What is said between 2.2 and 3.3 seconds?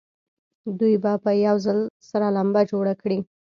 لمبه جوړه کړي.